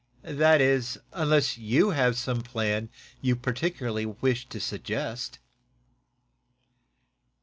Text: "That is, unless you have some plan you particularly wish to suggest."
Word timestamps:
"That 0.23 0.61
is, 0.61 0.97
unless 1.13 1.59
you 1.59 1.91
have 1.91 2.17
some 2.17 2.41
plan 2.41 2.89
you 3.21 3.35
particularly 3.35 4.07
wish 4.07 4.49
to 4.49 4.59
suggest." 4.59 5.37